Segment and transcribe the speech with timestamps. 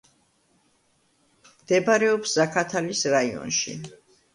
[1.51, 3.83] მდებარეობს ზაქათალის რაიონში.